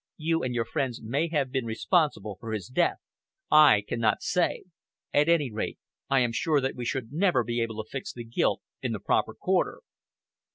You 0.17 0.41
and 0.41 0.55
your 0.55 0.65
friends 0.65 0.99
may 0.99 1.27
have 1.27 1.51
been 1.51 1.67
responsible 1.67 2.35
for 2.39 2.53
his 2.53 2.69
death. 2.69 2.97
I 3.51 3.83
cannot 3.87 4.23
say! 4.23 4.63
At 5.13 5.29
any 5.29 5.51
rate, 5.51 5.77
I 6.09 6.21
am 6.21 6.31
sure 6.31 6.59
that 6.59 6.73
we 6.75 6.85
should 6.85 7.13
never 7.13 7.43
be 7.43 7.61
able 7.61 7.83
to 7.83 7.87
fix 7.87 8.11
the 8.11 8.23
guilt 8.23 8.63
in 8.81 8.93
the 8.93 8.99
proper 8.99 9.35
quarter." 9.35 9.81